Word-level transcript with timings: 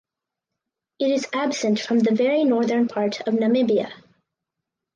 It 0.97 1.11
is 1.11 1.27
absent 1.31 1.79
from 1.79 1.99
the 1.99 2.11
very 2.15 2.43
northern 2.43 2.87
part 2.87 3.19
of 3.27 3.35
Namibia. 3.35 3.91